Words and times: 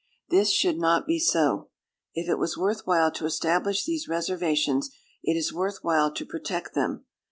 This 0.31 0.49
should 0.49 0.79
not 0.79 1.05
be 1.05 1.19
so. 1.19 1.69
If 2.15 2.27
it 2.27 2.39
was 2.39 2.57
worth 2.57 2.87
while 2.87 3.11
to 3.11 3.27
establish 3.27 3.85
these 3.85 4.07
reservations, 4.07 4.89
it 5.21 5.37
is 5.37 5.53
worth 5.53 5.83
while 5.83 6.11
to 6.11 6.25
protect 6.25 6.73
them. 6.73 7.05